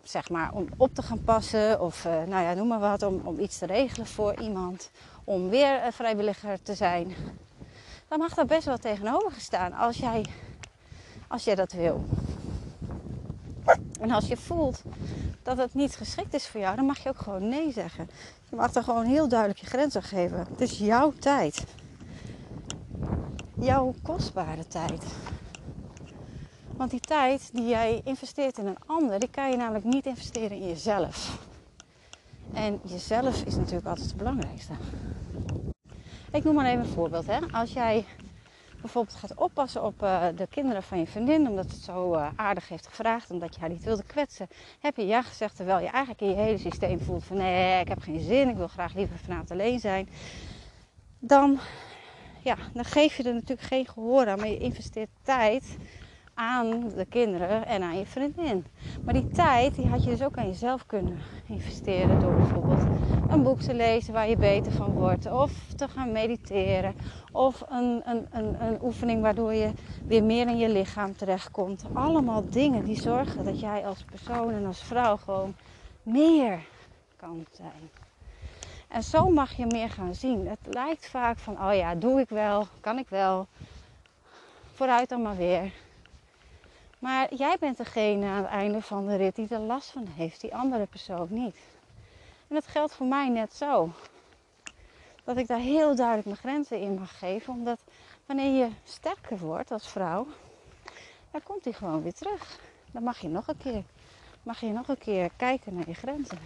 zeg 0.02 0.30
maar 0.30 0.52
om 0.52 0.66
op 0.76 0.94
te 0.94 1.02
gaan 1.02 1.24
passen 1.24 1.80
of 1.80 2.04
uh, 2.04 2.12
nou 2.12 2.44
ja, 2.44 2.54
noem 2.54 2.68
maar 2.68 2.80
wat, 2.80 3.02
om, 3.02 3.20
om 3.24 3.38
iets 3.38 3.58
te 3.58 3.66
regelen 3.66 4.06
voor 4.06 4.40
iemand, 4.40 4.90
om 5.24 5.48
weer 5.48 5.80
vrijwilliger 5.92 6.62
te 6.62 6.74
zijn, 6.74 7.14
dan 8.08 8.18
mag 8.18 8.34
daar 8.34 8.46
best 8.46 8.64
wel 8.64 8.78
tegenover 8.78 9.40
staan 9.40 9.72
als 9.72 9.96
jij, 9.96 10.24
als 11.28 11.44
jij 11.44 11.54
dat 11.54 11.72
wil. 11.72 12.04
En 14.00 14.10
als 14.10 14.26
je 14.26 14.36
voelt 14.36 14.82
dat 15.42 15.56
het 15.56 15.74
niet 15.74 15.96
geschikt 15.96 16.34
is 16.34 16.46
voor 16.46 16.60
jou, 16.60 16.76
dan 16.76 16.84
mag 16.84 16.98
je 16.98 17.08
ook 17.08 17.18
gewoon 17.18 17.48
nee 17.48 17.72
zeggen. 17.72 18.10
Je 18.50 18.56
mag 18.56 18.74
er 18.74 18.82
gewoon 18.82 19.04
heel 19.04 19.28
duidelijk 19.28 19.60
je 19.60 19.66
grenzen 19.66 20.02
geven. 20.02 20.38
Het 20.38 20.60
is 20.60 20.78
jouw 20.78 21.12
tijd. 21.18 21.64
Jouw 23.60 23.94
kostbare 24.02 24.66
tijd. 24.66 25.04
Want 26.76 26.90
die 26.90 27.00
tijd 27.00 27.50
die 27.52 27.68
jij 27.68 28.00
investeert 28.04 28.58
in 28.58 28.66
een 28.66 28.78
ander, 28.86 29.18
die 29.18 29.30
kan 29.30 29.50
je 29.50 29.56
namelijk 29.56 29.84
niet 29.84 30.06
investeren 30.06 30.56
in 30.56 30.66
jezelf. 30.66 31.38
En 32.52 32.80
jezelf 32.82 33.42
is 33.42 33.56
natuurlijk 33.56 33.86
altijd 33.86 34.06
het 34.06 34.16
belangrijkste. 34.16 34.72
Ik 36.32 36.44
noem 36.44 36.54
maar 36.54 36.66
even 36.66 36.80
een 36.80 36.86
voorbeeld. 36.86 37.26
Hè. 37.26 37.38
Als 37.52 37.72
jij 37.72 38.04
bijvoorbeeld 38.86 39.16
gaat 39.16 39.34
oppassen 39.34 39.84
op 39.84 40.02
uh, 40.02 40.26
de 40.36 40.46
kinderen 40.50 40.82
van 40.82 40.98
je 40.98 41.06
vriendin, 41.06 41.48
omdat 41.48 41.70
het 41.70 41.80
zo 41.80 42.14
uh, 42.14 42.28
aardig 42.36 42.68
heeft 42.68 42.86
gevraagd, 42.86 43.30
omdat 43.30 43.54
je 43.54 43.60
haar 43.60 43.68
niet 43.68 43.84
wilde 43.84 44.02
kwetsen, 44.02 44.48
heb 44.80 44.96
je 44.96 45.06
ja 45.06 45.22
gezegd 45.22 45.56
terwijl 45.56 45.78
je 45.78 45.88
eigenlijk 45.88 46.20
in 46.20 46.28
je 46.28 46.34
hele 46.34 46.58
systeem 46.58 47.00
voelt 47.00 47.24
van 47.24 47.36
nee, 47.36 47.80
ik 47.80 47.88
heb 47.88 48.00
geen 48.00 48.20
zin, 48.20 48.48
ik 48.48 48.56
wil 48.56 48.68
graag 48.68 48.94
liever 48.94 49.18
vanavond 49.18 49.50
alleen 49.50 49.80
zijn. 49.80 50.08
Dan, 51.18 51.58
ja, 52.42 52.56
dan 52.72 52.84
geef 52.84 53.16
je 53.16 53.22
er 53.22 53.34
natuurlijk 53.34 53.68
geen 53.68 53.86
gehoor 53.86 54.28
aan, 54.28 54.38
maar 54.38 54.48
je 54.48 54.58
investeert 54.58 55.10
tijd 55.22 55.76
aan 56.34 56.88
de 56.88 57.06
kinderen 57.08 57.66
en 57.66 57.82
aan 57.82 57.98
je 57.98 58.06
vriendin. 58.06 58.64
Maar 59.04 59.14
die 59.14 59.28
tijd 59.28 59.74
die 59.74 59.86
had 59.86 60.04
je 60.04 60.10
dus 60.10 60.22
ook 60.22 60.36
aan 60.36 60.48
jezelf 60.48 60.86
kunnen 60.86 61.18
investeren 61.46 62.20
door 62.20 62.34
bijvoorbeeld 62.34 62.86
een 63.36 63.42
boek 63.42 63.60
te 63.60 63.74
lezen 63.74 64.12
waar 64.12 64.28
je 64.28 64.36
beter 64.36 64.72
van 64.72 64.92
wordt, 64.92 65.30
of 65.30 65.72
te 65.76 65.88
gaan 65.88 66.12
mediteren, 66.12 66.94
of 67.32 67.62
een, 67.68 68.02
een, 68.04 68.26
een, 68.30 68.62
een 68.62 68.78
oefening 68.82 69.22
waardoor 69.22 69.54
je 69.54 69.72
weer 70.06 70.24
meer 70.24 70.46
in 70.48 70.56
je 70.56 70.68
lichaam 70.68 71.16
terechtkomt. 71.16 71.84
Allemaal 71.92 72.44
dingen 72.50 72.84
die 72.84 72.96
zorgen 72.96 73.44
dat 73.44 73.60
jij 73.60 73.86
als 73.86 74.02
persoon 74.02 74.52
en 74.52 74.66
als 74.66 74.82
vrouw 74.82 75.16
gewoon 75.16 75.54
meer 76.02 76.66
kan 77.16 77.46
zijn. 77.50 77.90
En 78.88 79.02
zo 79.02 79.30
mag 79.30 79.56
je 79.56 79.66
meer 79.66 79.90
gaan 79.90 80.14
zien. 80.14 80.48
Het 80.48 80.74
lijkt 80.74 81.08
vaak 81.08 81.38
van, 81.38 81.68
oh 81.68 81.74
ja, 81.74 81.94
doe 81.94 82.20
ik 82.20 82.28
wel, 82.28 82.66
kan 82.80 82.98
ik 82.98 83.08
wel. 83.08 83.46
Vooruit 84.72 85.08
dan 85.08 85.22
maar 85.22 85.36
weer. 85.36 85.72
Maar 86.98 87.34
jij 87.34 87.56
bent 87.60 87.76
degene 87.76 88.26
aan 88.26 88.42
het 88.42 88.46
einde 88.46 88.82
van 88.82 89.06
de 89.06 89.16
rit 89.16 89.36
die 89.36 89.48
er 89.48 89.58
last 89.58 89.90
van 89.90 90.06
heeft, 90.16 90.40
die 90.40 90.54
andere 90.54 90.86
persoon 90.86 91.26
niet. 91.30 91.56
En 92.48 92.54
dat 92.54 92.66
geldt 92.66 92.94
voor 92.94 93.06
mij 93.06 93.28
net 93.28 93.54
zo. 93.54 93.90
Dat 95.24 95.36
ik 95.36 95.46
daar 95.46 95.58
heel 95.58 95.94
duidelijk 95.94 96.26
mijn 96.26 96.36
grenzen 96.36 96.80
in 96.80 96.94
mag 96.94 97.18
geven, 97.18 97.52
omdat 97.52 97.80
wanneer 98.26 98.64
je 98.64 98.70
sterker 98.84 99.38
wordt 99.38 99.70
als 99.70 99.88
vrouw, 99.88 100.26
dan 101.30 101.42
komt 101.42 101.64
hij 101.64 101.72
gewoon 101.72 102.02
weer 102.02 102.14
terug. 102.14 102.58
Dan 102.92 103.02
mag 103.02 103.18
je 103.18 103.28
nog 103.28 103.48
een 103.48 103.56
keer, 103.56 103.82
mag 104.42 104.60
je 104.60 104.68
nog 104.68 104.88
een 104.88 104.98
keer 104.98 105.30
kijken 105.36 105.74
naar 105.74 105.88
je 105.88 105.94
grenzen. 105.94 106.38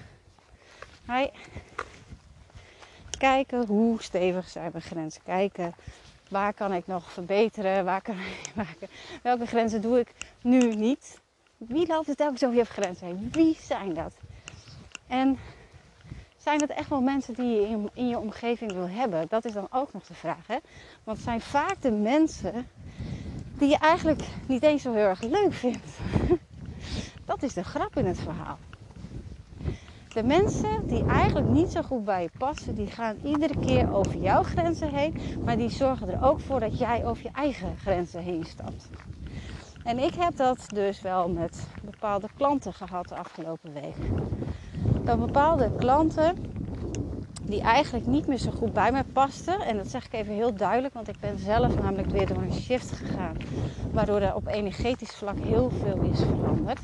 Hij, 1.07 1.33
kijken 3.19 3.67
hoe 3.67 4.03
stevig 4.03 4.49
zijn 4.49 4.71
mijn 4.73 4.85
grenzen. 4.85 5.23
Kijken 5.23 5.75
waar 6.29 6.55
kan 6.55 6.73
ik 6.73 6.87
nog 6.87 7.13
verbeteren, 7.13 7.85
waar 7.85 8.03
kan 8.03 8.19
ik, 8.19 8.51
waar, 8.55 8.77
welke 9.23 9.47
grenzen 9.47 9.83
doe 9.83 9.99
ik 9.99 10.13
nu 10.43 10.75
niet. 10.75 11.21
Wie 11.57 11.87
loopt 11.87 12.07
het 12.07 12.17
telkens 12.17 12.45
over 12.45 12.57
je 12.57 12.65
grenzen 12.65 13.07
heen? 13.07 13.29
Wie 13.33 13.57
zijn 13.61 13.95
dat? 13.95 14.13
En 15.07 15.39
zijn 16.43 16.59
dat 16.59 16.69
echt 16.69 16.89
wel 16.89 17.01
mensen 17.01 17.35
die 17.35 17.61
je 17.61 17.69
in, 17.69 17.91
in, 17.95 18.09
je 18.09 18.19
omgeving 18.19 18.73
wil 18.73 18.89
hebben? 18.89 19.27
Dat 19.29 19.45
is 19.45 19.53
dan 19.53 19.67
ook 19.71 19.93
nog 19.93 20.07
de 20.07 20.15
vraag. 20.15 20.47
Hè? 20.47 20.57
Want 21.05 21.17
het 21.17 21.27
zijn 21.27 21.41
vaak 21.41 21.77
de 21.81 21.91
mensen 21.91 22.67
die 23.59 23.69
je 23.69 23.79
eigenlijk 23.79 24.23
niet 24.47 24.63
eens 24.63 24.83
zo 24.83 24.93
heel 24.93 25.07
erg 25.07 25.23
leuk 25.23 25.53
vindt. 25.53 25.87
Dat 27.25 27.43
is 27.43 27.55
de 27.55 27.65
grap 27.65 27.97
in 27.97 28.07
het 28.07 28.21
verhaal. 28.21 28.59
De 30.09 30.23
mensen 30.23 30.87
die 30.87 31.05
eigenlijk 31.05 31.49
niet 31.49 31.73
zo 31.73 31.83
goed 31.83 32.05
bij 32.05 32.23
je 32.23 32.31
passen, 32.39 32.75
die 32.75 32.87
gaan 32.87 33.17
iedere 33.25 33.59
keer 33.61 33.95
over 33.95 34.17
jouw 34.17 34.43
grenzen 34.43 34.95
heen. 34.95 35.21
Maar 35.45 35.57
die 35.57 35.71
zorgen 35.71 36.09
er 36.09 36.25
ook 36.25 36.41
voor 36.41 36.61
dat 36.61 36.79
jij 36.79 37.07
over 37.07 37.23
je 37.23 37.31
eigen 37.33 37.77
grenzen 37.77 38.23
heen 38.23 38.45
stapt. 38.45 38.89
En 39.85 39.99
ik 39.99 40.15
heb 40.15 40.37
dat 40.37 40.65
dus 40.69 41.01
wel 41.01 41.29
met 41.29 41.67
bepaalde 41.83 42.29
klanten 42.37 42.73
gehad 42.73 43.09
de 43.09 43.15
afgelopen 43.15 43.73
week. 43.73 43.97
Dat 45.05 45.19
bepaalde 45.19 45.71
klanten 45.77 46.35
die 47.45 47.61
eigenlijk 47.61 48.07
niet 48.07 48.27
meer 48.27 48.39
zo 48.39 48.51
goed 48.51 48.73
bij 48.73 48.93
mij 48.93 49.05
pasten. 49.13 49.61
En 49.61 49.77
dat 49.77 49.91
zeg 49.91 50.05
ik 50.05 50.13
even 50.13 50.35
heel 50.35 50.55
duidelijk, 50.55 50.95
want 50.95 51.09
ik 51.09 51.21
ben 51.21 51.39
zelf 51.39 51.77
namelijk 51.79 52.11
weer 52.11 52.27
door 52.27 52.43
een 52.43 52.53
shift 52.53 52.91
gegaan. 52.91 53.37
Waardoor 53.93 54.21
er 54.21 54.35
op 54.35 54.47
energetisch 54.47 55.15
vlak 55.15 55.39
heel 55.39 55.71
veel 55.71 56.01
is 56.13 56.19
veranderd. 56.19 56.81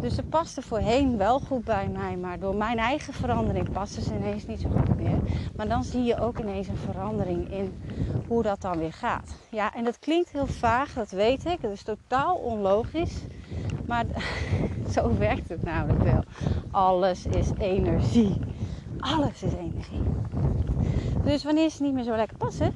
Dus 0.00 0.14
ze 0.14 0.22
paste 0.22 0.62
voorheen 0.62 1.16
wel 1.16 1.40
goed 1.40 1.64
bij 1.64 1.88
mij, 1.88 2.16
maar 2.16 2.38
door 2.38 2.54
mijn 2.54 2.78
eigen 2.78 3.12
verandering 3.12 3.72
paste 3.72 4.02
ze 4.02 4.14
ineens 4.14 4.46
niet 4.46 4.60
zo 4.60 4.68
goed 4.68 4.96
meer. 4.96 5.18
Maar 5.56 5.68
dan 5.68 5.84
zie 5.84 6.02
je 6.02 6.20
ook 6.20 6.38
ineens 6.38 6.68
een 6.68 6.76
verandering 6.76 7.50
in 7.50 7.74
hoe 8.28 8.42
dat 8.42 8.60
dan 8.60 8.78
weer 8.78 8.92
gaat. 8.92 9.34
Ja, 9.50 9.74
en 9.74 9.84
dat 9.84 9.98
klinkt 9.98 10.30
heel 10.30 10.46
vaag, 10.46 10.92
dat 10.92 11.10
weet 11.10 11.44
ik. 11.44 11.58
Het 11.60 11.72
is 11.72 11.82
totaal 11.82 12.34
onlogisch. 12.34 13.14
Maar 13.86 14.04
zo 14.94 15.16
werkt 15.18 15.48
het 15.48 15.62
namelijk 15.62 16.02
wel. 16.02 16.22
Alles 16.70 17.26
is 17.26 17.50
energie. 17.58 18.38
Alles 18.98 19.42
is 19.42 19.52
energie. 19.52 20.02
Dus 21.24 21.44
wanneer 21.44 21.70
ze 21.70 21.82
niet 21.82 21.94
meer 21.94 22.04
zo 22.04 22.16
lekker 22.16 22.36
passen, 22.36 22.70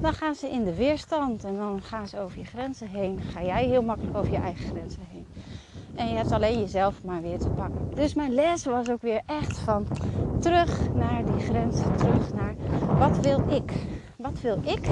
dan 0.00 0.12
gaan 0.12 0.34
ze 0.34 0.48
in 0.50 0.64
de 0.64 0.74
weerstand 0.74 1.44
en 1.44 1.56
dan 1.56 1.82
gaan 1.82 2.08
ze 2.08 2.20
over 2.20 2.38
je 2.38 2.44
grenzen 2.44 2.88
heen. 2.88 3.20
Ga 3.20 3.42
jij 3.42 3.66
heel 3.66 3.82
makkelijk 3.82 4.16
over 4.16 4.32
je 4.32 4.38
eigen 4.38 4.66
grenzen 4.66 5.02
heen. 5.10 5.26
En 5.94 6.08
je 6.08 6.16
hebt 6.16 6.32
alleen 6.32 6.60
jezelf 6.60 7.02
maar 7.04 7.22
weer 7.22 7.38
te 7.38 7.48
pakken. 7.48 7.90
Dus 7.94 8.14
mijn 8.14 8.34
les 8.34 8.64
was 8.64 8.88
ook 8.88 9.02
weer 9.02 9.20
echt 9.26 9.58
van 9.58 9.86
terug 10.40 10.92
naar 10.94 11.24
die 11.24 11.40
grenzen. 11.40 11.96
Terug 11.96 12.34
naar 12.34 12.54
wat 12.98 13.18
wil 13.18 13.42
ik? 13.48 13.72
Wat 14.16 14.40
wil 14.40 14.60
ik? 14.64 14.88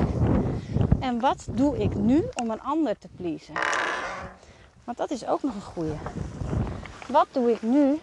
En 1.01 1.21
wat 1.21 1.49
doe 1.51 1.79
ik 1.79 1.95
nu 1.95 2.25
om 2.35 2.51
een 2.51 2.63
ander 2.63 2.99
te 2.99 3.09
pleasen? 3.17 3.55
Want 4.87 4.99
dat 4.99 5.11
is 5.11 5.27
ook 5.27 5.43
nog 5.43 5.55
een 5.55 5.61
goede. 5.61 5.97
Wat 7.09 7.27
doe 7.31 7.51
ik 7.51 7.63
nu 7.63 8.01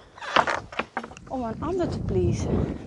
om 1.27 1.43
een 1.43 1.61
ander 1.61 1.89
te 1.89 1.99
pleasen? 1.99 2.77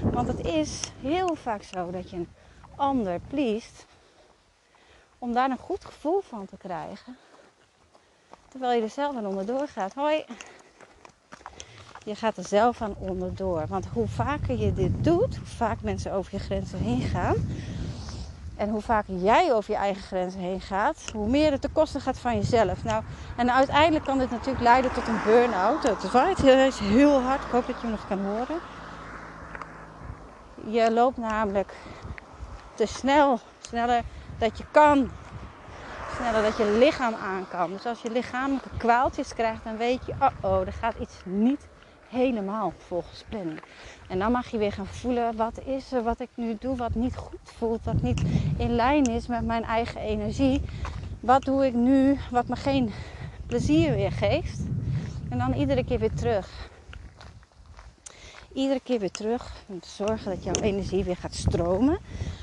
Want 0.00 0.28
het 0.28 0.44
is 0.44 0.80
heel 1.00 1.34
vaak 1.34 1.62
zo 1.62 1.90
dat 1.90 2.10
je 2.10 2.16
een 2.16 2.28
ander 2.76 3.20
pleest 3.28 3.86
om 5.18 5.32
daar 5.32 5.50
een 5.50 5.58
goed 5.58 5.84
gevoel 5.84 6.20
van 6.20 6.46
te 6.46 6.56
krijgen. 6.56 7.16
Terwijl 8.48 8.78
je 8.78 8.82
er 8.82 8.90
zelf 8.90 9.16
aan 9.16 9.26
onderdoor 9.26 9.68
gaat. 9.68 9.94
Hoi. 9.94 10.24
Je 12.04 12.14
gaat 12.14 12.36
er 12.36 12.44
zelf 12.44 12.82
aan 12.82 12.94
onderdoor. 12.98 13.66
Want 13.66 13.86
hoe 13.86 14.08
vaker 14.08 14.58
je 14.58 14.72
dit 14.72 15.04
doet, 15.04 15.36
hoe 15.36 15.46
vaak 15.46 15.80
mensen 15.80 16.12
over 16.12 16.34
je 16.34 16.40
grenzen 16.40 16.78
heen 16.78 17.00
gaan. 17.00 17.36
En 18.56 18.68
hoe 18.68 18.80
vaker 18.80 19.14
jij 19.14 19.52
over 19.52 19.70
je 19.70 19.76
eigen 19.76 20.02
grenzen 20.02 20.40
heen 20.40 20.60
gaat, 20.60 21.10
hoe 21.12 21.28
meer 21.28 21.50
het 21.50 21.60
te 21.60 21.68
kosten 21.68 22.00
gaat 22.00 22.18
van 22.18 22.34
jezelf. 22.34 22.84
Nou, 22.84 23.02
en 23.36 23.52
uiteindelijk 23.52 24.04
kan 24.04 24.18
dit 24.18 24.30
natuurlijk 24.30 24.60
leiden 24.60 24.92
tot 24.92 25.08
een 25.08 25.20
burn-out. 25.24 25.82
Het 25.82 26.10
waait 26.10 26.38
heel 26.38 27.22
hard. 27.22 27.44
Ik 27.44 27.50
hoop 27.50 27.66
dat 27.66 27.80
je 27.80 27.86
me 27.86 27.92
nog 27.92 28.06
kan 28.08 28.24
horen. 28.24 28.60
Je 30.66 30.92
loopt 30.92 31.16
namelijk 31.16 31.74
te 32.74 32.86
snel, 32.86 33.38
sneller 33.58 34.02
dat 34.38 34.58
je 34.58 34.64
kan 34.70 35.10
sneller 36.16 36.42
dat 36.42 36.56
je 36.56 36.78
lichaam 36.78 37.14
aan 37.14 37.48
kan. 37.48 37.72
Dus 37.72 37.86
als 37.86 38.02
je 38.02 38.10
lichamelijke 38.10 38.68
kwaaltjes 38.76 39.34
krijgt, 39.34 39.64
dan 39.64 39.76
weet 39.76 40.06
je, 40.06 40.14
oh 40.18 40.28
oh, 40.40 40.66
er 40.66 40.72
gaat 40.72 40.94
iets 41.00 41.14
niet 41.24 41.66
helemaal 42.08 42.72
volgens 42.76 43.24
planning. 43.28 43.60
En 44.08 44.18
dan 44.18 44.32
mag 44.32 44.50
je 44.50 44.58
weer 44.58 44.72
gaan 44.72 44.86
voelen, 44.86 45.36
wat 45.36 45.60
is 45.64 45.92
er 45.92 46.02
wat 46.02 46.20
ik 46.20 46.28
nu 46.34 46.56
doe, 46.60 46.76
wat 46.76 46.94
niet 46.94 47.16
goed 47.16 47.38
voelt, 47.42 47.84
wat 47.84 48.02
niet 48.02 48.22
in 48.56 48.70
lijn 48.70 49.04
is 49.04 49.26
met 49.26 49.44
mijn 49.46 49.64
eigen 49.64 50.00
energie. 50.00 50.62
Wat 51.20 51.42
doe 51.42 51.66
ik 51.66 51.74
nu 51.74 52.18
wat 52.30 52.48
me 52.48 52.56
geen 52.56 52.92
plezier 53.46 53.94
weer 53.94 54.12
geeft. 54.12 54.60
En 55.30 55.38
dan 55.38 55.52
iedere 55.52 55.84
keer 55.84 55.98
weer 55.98 56.14
terug 56.14 56.70
iedere 58.56 58.80
keer 58.80 58.98
weer 58.98 59.10
terug 59.10 59.52
om 59.66 59.80
te 59.80 59.88
zorgen 59.88 60.30
dat 60.30 60.44
jouw 60.44 60.62
energie 60.62 61.04
weer 61.04 61.16
gaat 61.16 61.34
stromen. 61.34 61.98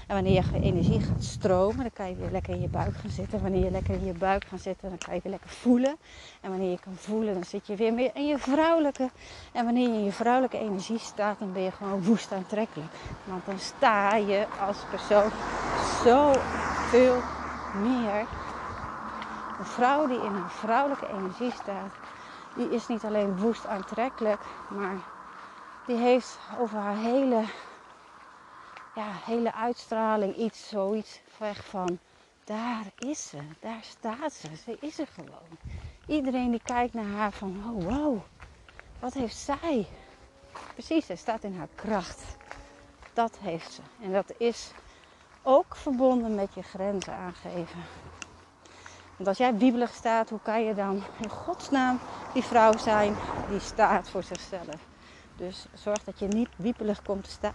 En 0.07 0.15
wanneer 0.15 0.33
je 0.33 0.59
energie 0.61 0.99
gaat 0.99 1.23
stromen, 1.23 1.77
dan 1.77 1.91
kan 1.93 2.09
je 2.09 2.15
weer 2.15 2.31
lekker 2.31 2.53
in 2.53 2.61
je 2.61 2.67
buik 2.67 2.95
gaan 2.95 3.09
zitten. 3.09 3.41
Wanneer 3.41 3.63
je 3.63 3.71
lekker 3.71 3.93
in 3.93 4.05
je 4.05 4.13
buik 4.13 4.45
gaat 4.45 4.61
zitten, 4.61 4.89
dan 4.89 4.97
kan 4.97 5.15
je 5.15 5.19
weer 5.23 5.31
lekker 5.31 5.49
voelen. 5.49 5.95
En 6.41 6.49
wanneer 6.49 6.69
je 6.69 6.79
kan 6.79 6.95
voelen, 6.95 7.33
dan 7.33 7.43
zit 7.43 7.67
je 7.67 7.75
weer 7.75 7.93
meer 7.93 8.11
in 8.13 8.27
je 8.27 8.37
vrouwelijke. 8.37 9.09
En 9.51 9.65
wanneer 9.65 9.87
je 9.87 9.93
in 9.93 10.03
je 10.03 10.11
vrouwelijke 10.11 10.59
energie 10.59 10.99
staat, 10.99 11.39
dan 11.39 11.53
ben 11.53 11.61
je 11.61 11.71
gewoon 11.71 12.03
woest 12.03 12.31
aantrekkelijk. 12.31 12.91
Want 13.23 13.45
dan 13.45 13.59
sta 13.59 14.15
je 14.15 14.45
als 14.67 14.77
persoon 14.89 15.31
zo 16.03 16.31
veel 16.89 17.15
meer. 17.81 18.25
Een 19.59 19.65
vrouw 19.65 20.07
die 20.07 20.23
in 20.23 20.31
haar 20.31 20.51
vrouwelijke 20.51 21.07
energie 21.07 21.51
staat, 21.51 21.91
die 22.55 22.69
is 22.69 22.87
niet 22.87 23.03
alleen 23.03 23.37
woest 23.37 23.67
aantrekkelijk, 23.67 24.41
maar 24.67 24.97
die 25.85 25.97
heeft 25.97 26.37
over 26.59 26.77
haar 26.77 26.97
hele, 26.97 27.43
ja, 28.95 29.11
hele 29.25 29.53
uitstraling 29.53 30.35
iets, 30.35 30.67
zoiets 30.67 31.19
weg 31.37 31.65
van, 31.65 31.99
daar 32.43 32.85
is 32.97 33.29
ze, 33.29 33.37
daar 33.59 33.81
staat 33.81 34.33
ze, 34.33 34.47
ze 34.63 34.77
is 34.79 34.99
er 34.99 35.07
gewoon. 35.07 35.57
Iedereen 36.07 36.51
die 36.51 36.61
kijkt 36.65 36.93
naar 36.93 37.05
haar 37.17 37.31
van, 37.31 37.63
oh 37.65 37.83
wow, 37.83 38.17
wat 38.99 39.13
heeft 39.13 39.37
zij? 39.37 39.87
Precies, 40.73 41.05
ze 41.05 41.15
staat 41.15 41.43
in 41.43 41.57
haar 41.57 41.67
kracht. 41.75 42.23
Dat 43.13 43.37
heeft 43.41 43.71
ze. 43.71 43.81
En 44.01 44.11
dat 44.11 44.33
is 44.37 44.71
ook 45.41 45.75
verbonden 45.75 46.35
met 46.35 46.53
je 46.53 46.61
grenzen 46.61 47.13
aangeven. 47.13 47.83
Want 49.15 49.27
als 49.27 49.37
jij 49.37 49.55
wiebelig 49.57 49.93
staat, 49.93 50.29
hoe 50.29 50.39
kan 50.43 50.63
je 50.63 50.73
dan 50.73 51.03
in 51.21 51.29
godsnaam 51.29 51.99
die 52.33 52.43
vrouw 52.43 52.77
zijn 52.77 53.15
die 53.49 53.59
staat 53.59 54.09
voor 54.09 54.23
zichzelf? 54.23 54.92
Dus 55.35 55.65
zorg 55.73 56.03
dat 56.03 56.19
je 56.19 56.27
niet 56.27 56.49
wiepelig 56.55 57.01
komt 57.01 57.23
te 57.23 57.29
staan. 57.29 57.53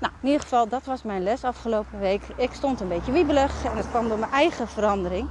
Nou, 0.00 0.12
in 0.20 0.26
ieder 0.26 0.42
geval, 0.42 0.68
dat 0.68 0.84
was 0.84 1.02
mijn 1.02 1.22
les 1.22 1.44
afgelopen 1.44 1.98
week. 1.98 2.22
Ik 2.36 2.52
stond 2.52 2.80
een 2.80 2.88
beetje 2.88 3.12
wiebelig 3.12 3.64
en 3.64 3.76
dat 3.76 3.88
kwam 3.88 4.08
door 4.08 4.18
mijn 4.18 4.32
eigen 4.32 4.68
verandering. 4.68 5.28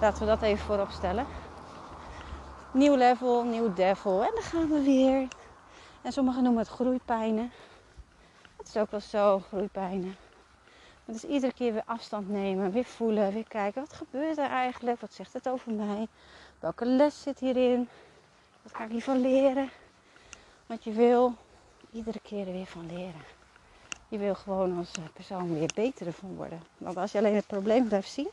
Laten 0.00 0.20
we 0.20 0.26
dat 0.26 0.42
even 0.42 0.64
voorop 0.64 0.90
stellen. 0.90 1.26
Nieuw 2.72 2.94
level, 2.94 3.44
nieuw 3.44 3.74
devil. 3.74 4.22
En 4.22 4.30
dan 4.34 4.42
gaan 4.42 4.68
we 4.68 4.82
weer. 4.82 5.28
En 6.02 6.12
sommigen 6.12 6.42
noemen 6.42 6.62
het 6.62 6.70
groeipijnen. 6.70 7.52
Het 8.56 8.68
is 8.68 8.76
ook 8.76 8.90
wel 8.90 9.00
zo, 9.00 9.38
groeipijnen. 9.48 10.16
Het 11.04 11.14
is 11.14 11.24
iedere 11.24 11.52
keer 11.52 11.72
weer 11.72 11.82
afstand 11.84 12.28
nemen, 12.28 12.70
weer 12.72 12.84
voelen, 12.84 13.32
weer 13.32 13.48
kijken. 13.48 13.80
Wat 13.80 13.92
gebeurt 13.92 14.38
er 14.38 14.50
eigenlijk? 14.50 15.00
Wat 15.00 15.12
zegt 15.12 15.32
het 15.32 15.48
over 15.48 15.72
mij? 15.72 16.06
Welke 16.60 16.86
les 16.86 17.22
zit 17.22 17.38
hierin? 17.38 17.88
Wat 18.62 18.74
ga 18.74 18.84
ik 18.84 18.90
hiervan 18.90 19.20
leren? 19.20 19.70
Want 20.72 20.84
je 20.84 20.92
wil 20.92 21.34
iedere 21.90 22.20
keer 22.20 22.46
er 22.46 22.52
weer 22.52 22.66
van 22.66 22.86
leren. 22.86 23.22
Je 24.08 24.18
wil 24.18 24.34
gewoon 24.34 24.78
als 24.78 24.90
persoon 25.12 25.58
weer 25.58 25.70
beter 25.74 26.12
van 26.12 26.34
worden. 26.34 26.62
Want 26.78 26.96
als 26.96 27.12
je 27.12 27.18
alleen 27.18 27.34
het 27.34 27.46
probleem 27.46 27.88
blijft 27.88 28.10
zien, 28.10 28.28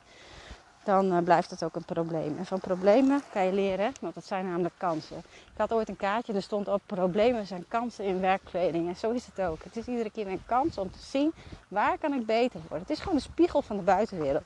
dan 0.84 1.14
uh, 1.14 1.18
blijft 1.24 1.50
het 1.50 1.64
ook 1.64 1.76
een 1.76 1.86
probleem. 1.86 2.38
En 2.38 2.46
van 2.46 2.60
problemen 2.60 3.22
kan 3.32 3.46
je 3.46 3.54
leren, 3.54 3.94
want 4.02 4.14
dat 4.14 4.26
zijn 4.26 4.46
namelijk 4.46 4.74
kansen. 4.78 5.18
Ik 5.18 5.58
had 5.58 5.74
ooit 5.74 5.90
een 5.90 5.96
kaartje, 5.96 6.34
er 6.34 6.42
stond 6.42 6.68
op 6.68 6.82
problemen 6.86 7.46
zijn 7.46 7.66
kansen 7.68 8.06
in 8.06 8.20
werkkleding. 8.20 8.88
En 8.88 8.96
zo 8.96 9.12
is 9.12 9.26
het 9.26 9.42
ook. 9.42 9.64
Het 9.64 9.78
is 9.78 9.86
iedere 9.86 10.12
keer 10.12 10.28
een 10.28 10.46
kans 10.46 10.78
om 10.78 10.92
te 10.92 11.00
zien 11.00 11.34
waar 11.68 11.98
kan 11.98 12.14
ik 12.14 12.26
beter 12.26 12.60
worden. 12.60 12.88
Het 12.88 12.90
is 12.90 13.00
gewoon 13.00 13.16
een 13.16 13.22
spiegel 13.22 13.62
van 13.62 13.78
de 13.78 13.84
buitenwereld. 13.84 14.46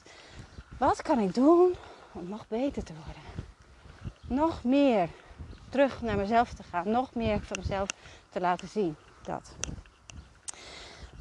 Wat 0.77 1.01
kan 1.01 1.19
ik 1.19 1.33
doen 1.33 1.75
om 2.11 2.29
nog 2.29 2.47
beter 2.47 2.83
te 2.83 2.93
worden? 2.93 3.21
Nog 4.27 4.63
meer 4.63 5.09
terug 5.73 6.01
naar 6.01 6.17
mezelf 6.17 6.53
te 6.53 6.63
gaan. 6.63 6.89
Nog 6.89 7.13
meer 7.13 7.41
van 7.41 7.57
mezelf 7.59 7.89
te 8.29 8.39
laten 8.39 8.67
zien. 8.67 8.95
Dat. 9.21 9.55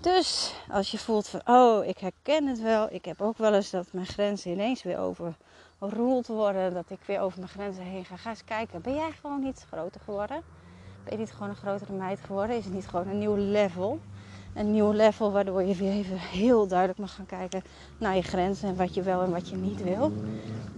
Dus 0.00 0.54
als 0.68 0.90
je 0.90 0.98
voelt 0.98 1.28
van, 1.28 1.40
oh, 1.44 1.84
ik 1.84 1.98
herken 1.98 2.46
het 2.46 2.60
wel. 2.60 2.92
Ik 2.92 3.04
heb 3.04 3.20
ook 3.20 3.38
wel 3.38 3.54
eens 3.54 3.70
dat 3.70 3.92
mijn 3.92 4.06
grenzen 4.06 4.50
ineens 4.50 4.82
weer 4.82 4.98
overroeld 4.98 6.26
worden. 6.26 6.74
Dat 6.74 6.90
ik 6.90 6.98
weer 7.06 7.20
over 7.20 7.38
mijn 7.38 7.50
grenzen 7.50 7.84
heen 7.84 8.04
ga. 8.04 8.16
Ga 8.16 8.30
eens 8.30 8.44
kijken. 8.44 8.80
Ben 8.80 8.94
jij 8.94 9.12
gewoon 9.20 9.40
niet 9.40 9.66
groter 9.70 10.00
geworden? 10.00 10.42
Ben 11.04 11.12
je 11.12 11.18
niet 11.18 11.32
gewoon 11.32 11.48
een 11.48 11.56
grotere 11.56 11.92
meid 11.92 12.20
geworden? 12.20 12.56
Is 12.56 12.64
het 12.64 12.74
niet 12.74 12.88
gewoon 12.88 13.08
een 13.08 13.18
nieuw 13.18 13.36
level? 13.36 14.00
Een 14.54 14.72
nieuw 14.72 14.92
level 14.92 15.32
waardoor 15.32 15.62
je 15.62 15.74
weer 15.74 15.92
even 15.92 16.18
heel 16.18 16.66
duidelijk 16.66 16.98
mag 16.98 17.14
gaan 17.14 17.26
kijken 17.26 17.62
naar 17.98 18.16
je 18.16 18.22
grenzen. 18.22 18.68
En 18.68 18.76
wat 18.76 18.94
je 18.94 19.02
wel 19.02 19.22
en 19.22 19.30
wat 19.30 19.48
je 19.48 19.56
niet 19.56 19.82
wil. 19.82 20.12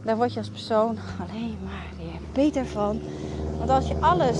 Daar 0.02 0.16
word 0.16 0.32
je 0.32 0.38
als 0.38 0.50
persoon 0.50 0.98
alleen 1.20 1.58
maar 1.64 1.86
weer 1.96 2.20
beter 2.32 2.66
van. 2.66 3.00
Want 3.58 3.70
als 3.70 3.88
je 3.88 3.96
alles, 4.00 4.38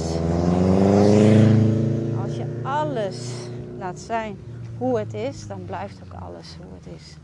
als 2.23 2.37
je 2.37 2.61
alles 2.63 3.33
laat 3.79 3.99
zijn 3.99 4.37
hoe 4.79 4.99
het 4.99 5.15
is, 5.15 5.47
dan 5.47 5.65
blijft 5.65 6.01
ook 6.05 6.23
alles 6.23 6.57
hoe 6.63 6.75
het 6.75 7.01
is. 7.01 7.17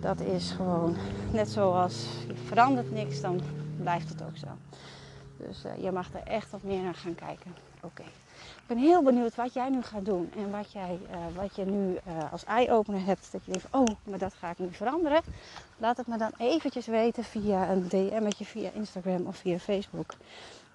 Dat 0.00 0.20
is 0.20 0.50
gewoon 0.50 0.96
net 1.32 1.48
zoals 1.48 2.06
je 2.26 2.34
verandert 2.34 2.92
niks, 2.92 3.20
dan 3.20 3.40
blijft 3.82 4.08
het 4.08 4.22
ook 4.22 4.36
zo. 4.36 4.46
Dus 5.36 5.64
uh, 5.64 5.84
je 5.84 5.92
mag 5.92 6.14
er 6.14 6.22
echt 6.22 6.50
wat 6.50 6.62
meer 6.62 6.82
naar 6.82 6.94
gaan 6.94 7.14
kijken. 7.14 7.67
Oké. 7.82 8.02
Ik 8.42 8.74
ben 8.74 8.78
heel 8.78 9.02
benieuwd 9.02 9.34
wat 9.34 9.52
jij 9.52 9.68
nu 9.68 9.82
gaat 9.82 10.04
doen 10.04 10.30
en 10.36 10.50
wat, 10.50 10.72
jij, 10.72 10.98
uh, 11.10 11.16
wat 11.36 11.56
je 11.56 11.64
nu 11.64 11.92
uh, 11.92 12.32
als 12.32 12.44
eye-opener 12.44 13.04
hebt. 13.04 13.32
Dat 13.32 13.44
je 13.44 13.52
denkt, 13.52 13.66
oh, 13.70 13.86
maar 14.04 14.18
dat 14.18 14.34
ga 14.34 14.50
ik 14.50 14.58
nu 14.58 14.68
veranderen. 14.72 15.22
Laat 15.76 15.96
het 15.96 16.06
me 16.06 16.16
dan 16.18 16.30
eventjes 16.38 16.86
weten 16.86 17.24
via 17.24 17.70
een 17.70 17.88
DM'tje, 17.88 18.44
via 18.44 18.70
Instagram 18.74 19.26
of 19.26 19.36
via 19.36 19.58
Facebook. 19.58 20.14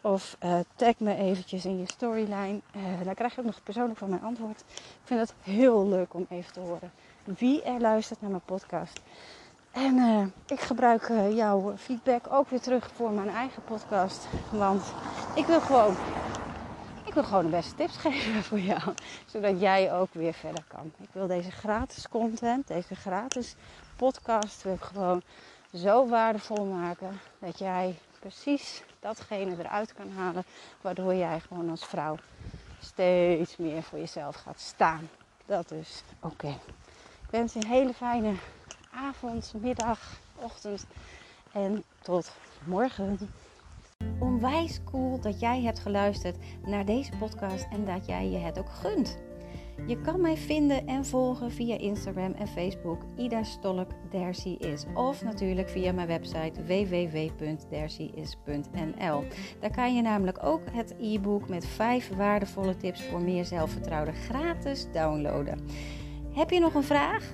Of 0.01 0.37
uh, 0.43 0.59
tag 0.75 0.99
me 0.99 1.15
eventjes 1.15 1.65
in 1.65 1.79
je 1.79 1.85
storyline. 1.85 2.59
Dan 3.03 3.13
krijg 3.13 3.35
je 3.35 3.39
ook 3.39 3.45
nog 3.45 3.63
persoonlijk 3.63 3.99
van 3.99 4.09
mijn 4.09 4.21
antwoord. 4.21 4.63
Ik 4.77 5.01
vind 5.03 5.19
het 5.19 5.33
heel 5.41 5.87
leuk 5.87 6.13
om 6.13 6.25
even 6.29 6.53
te 6.53 6.59
horen 6.59 6.91
wie 7.23 7.61
er 7.61 7.79
luistert 7.79 8.21
naar 8.21 8.29
mijn 8.29 8.41
podcast. 8.45 9.01
En 9.71 10.33
ik 10.47 10.59
gebruik 10.59 11.11
jouw 11.33 11.73
feedback 11.77 12.25
ook 12.29 12.49
weer 12.49 12.61
terug 12.61 12.89
voor 12.95 13.11
mijn 13.11 13.29
eigen 13.29 13.63
podcast. 13.63 14.27
Want 14.51 14.83
ik 15.35 15.45
wil 15.45 15.61
gewoon, 15.61 15.95
ik 17.13 17.19
wil 17.19 17.27
gewoon 17.27 17.45
de 17.51 17.57
beste 17.57 17.75
tips 17.75 17.97
geven 18.07 18.43
voor 18.43 18.59
jou. 18.59 18.93
Zodat 19.25 19.59
jij 19.59 19.93
ook 19.93 20.13
weer 20.13 20.33
verder 20.33 20.63
kan. 20.67 20.91
Ik 20.97 21.09
wil 21.11 21.27
deze 21.27 21.51
gratis 21.51 22.09
content, 22.09 22.67
deze 22.67 22.95
gratis 22.95 23.55
podcast, 23.95 24.65
gewoon 24.79 25.21
zo 25.73 26.07
waardevol 26.07 26.65
maken. 26.65 27.19
Dat 27.39 27.59
jij 27.59 27.95
precies 28.19 28.83
datgene 28.99 29.55
eruit 29.59 29.93
kan 29.93 30.11
halen. 30.11 30.43
Waardoor 30.81 31.15
jij 31.15 31.39
gewoon 31.39 31.69
als 31.69 31.85
vrouw 31.85 32.17
steeds 32.79 33.57
meer 33.57 33.83
voor 33.83 33.99
jezelf 33.99 34.35
gaat 34.35 34.59
staan. 34.59 35.09
Dat 35.45 35.71
is 35.71 36.03
oké. 36.19 36.49
Ik 37.23 37.29
wens 37.29 37.53
je 37.53 37.59
een 37.59 37.67
hele 37.67 37.93
fijne 37.93 38.33
avond, 38.91 39.53
middag, 39.55 39.99
ochtend 40.35 40.85
en 41.51 41.83
tot 42.01 42.31
morgen. 42.63 43.19
Onwijs 44.19 44.83
cool 44.83 45.19
dat 45.19 45.39
jij 45.39 45.61
hebt 45.61 45.79
geluisterd 45.79 46.37
naar 46.65 46.85
deze 46.85 47.11
podcast 47.19 47.67
en 47.71 47.85
dat 47.85 48.05
jij 48.05 48.29
je 48.29 48.37
het 48.37 48.59
ook 48.59 48.69
gunt. 48.69 49.17
Je 49.87 50.01
kan 50.01 50.21
mij 50.21 50.37
vinden 50.37 50.87
en 50.87 51.05
volgen 51.05 51.51
via 51.51 51.77
Instagram 51.77 52.31
en 52.31 52.47
Facebook. 52.47 53.01
Ida 53.17 53.43
Stolk 53.43 53.91
is. 54.57 54.85
Of 54.93 55.23
natuurlijk 55.23 55.69
via 55.69 55.91
mijn 55.91 56.07
website 56.07 56.63
www.dercyis.nl. 56.63 59.23
Daar 59.59 59.71
kan 59.71 59.95
je 59.95 60.01
namelijk 60.01 60.43
ook 60.43 60.61
het 60.71 60.95
e-book 60.99 61.49
met 61.49 61.65
5 61.65 62.15
waardevolle 62.15 62.77
tips 62.77 63.03
voor 63.03 63.21
meer 63.21 63.45
zelfvertrouwen 63.45 64.13
gratis 64.13 64.87
downloaden. 64.91 65.59
Heb 66.33 66.49
je 66.49 66.59
nog 66.59 66.73
een 66.73 66.83
vraag? 66.83 67.33